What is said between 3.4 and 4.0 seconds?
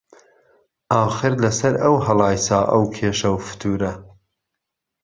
فتوره